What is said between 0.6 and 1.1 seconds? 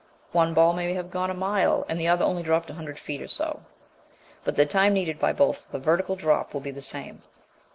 may